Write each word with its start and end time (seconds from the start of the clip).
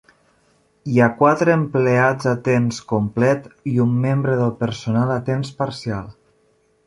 Hi 0.91 0.95
ha 0.99 1.09
quatre 1.19 1.53
empleats 1.57 2.29
a 2.31 2.33
temps 2.47 2.79
complet 2.93 3.45
i 3.73 3.75
un 3.85 3.93
membre 4.07 4.37
del 4.39 4.55
personal 4.65 5.15
a 5.17 5.21
temps 5.31 5.55
parcial. 5.63 6.11